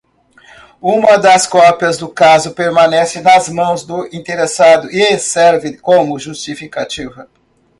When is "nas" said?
3.21-3.47